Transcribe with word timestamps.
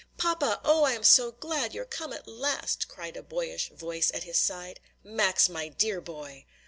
"Papa! 0.17 0.59
oh, 0.65 0.85
I'm 0.85 1.03
so 1.03 1.31
glad 1.31 1.75
you're 1.75 1.85
come 1.85 2.11
at 2.11 2.27
last!" 2.27 2.87
cried 2.87 3.15
a 3.15 3.21
boyish 3.21 3.69
voice 3.69 4.09
at 4.15 4.23
his 4.23 4.39
side. 4.39 4.79
"Max, 5.03 5.47
my 5.47 5.67
dear 5.67 6.01
boy!" 6.01 6.47